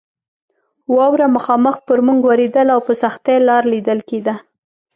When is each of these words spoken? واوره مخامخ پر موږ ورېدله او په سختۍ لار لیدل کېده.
واوره 0.95 1.27
مخامخ 1.35 1.75
پر 1.87 1.99
موږ 2.07 2.19
ورېدله 2.25 2.71
او 2.75 2.81
په 2.87 2.93
سختۍ 3.01 3.37
لار 3.47 3.63
لیدل 3.73 3.99
کېده. 4.09 4.35